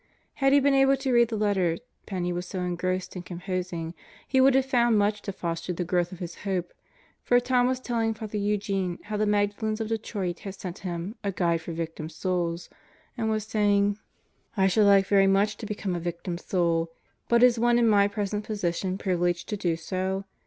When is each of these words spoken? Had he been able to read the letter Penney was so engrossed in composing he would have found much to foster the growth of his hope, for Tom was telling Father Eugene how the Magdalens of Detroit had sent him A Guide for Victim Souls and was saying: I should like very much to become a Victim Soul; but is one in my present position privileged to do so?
Had 0.33 0.51
he 0.51 0.59
been 0.59 0.73
able 0.73 0.97
to 0.97 1.13
read 1.13 1.27
the 1.27 1.37
letter 1.37 1.77
Penney 2.07 2.33
was 2.33 2.47
so 2.47 2.61
engrossed 2.61 3.15
in 3.15 3.21
composing 3.21 3.93
he 4.27 4.41
would 4.41 4.55
have 4.55 4.65
found 4.65 4.97
much 4.97 5.21
to 5.21 5.31
foster 5.31 5.73
the 5.73 5.83
growth 5.85 6.11
of 6.11 6.17
his 6.17 6.37
hope, 6.37 6.73
for 7.21 7.39
Tom 7.39 7.67
was 7.67 7.79
telling 7.79 8.15
Father 8.15 8.37
Eugene 8.39 8.97
how 9.03 9.15
the 9.17 9.27
Magdalens 9.27 9.79
of 9.79 9.89
Detroit 9.89 10.39
had 10.39 10.55
sent 10.55 10.79
him 10.79 11.13
A 11.23 11.31
Guide 11.31 11.61
for 11.61 11.71
Victim 11.71 12.09
Souls 12.09 12.67
and 13.15 13.29
was 13.29 13.43
saying: 13.45 13.99
I 14.57 14.65
should 14.65 14.87
like 14.87 15.05
very 15.05 15.27
much 15.27 15.57
to 15.57 15.67
become 15.67 15.93
a 15.93 15.99
Victim 15.99 16.35
Soul; 16.39 16.91
but 17.29 17.43
is 17.43 17.59
one 17.59 17.77
in 17.77 17.87
my 17.87 18.07
present 18.07 18.43
position 18.43 18.97
privileged 18.97 19.47
to 19.49 19.55
do 19.55 19.75
so? 19.75 20.25